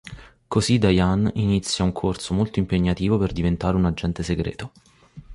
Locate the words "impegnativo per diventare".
2.57-3.75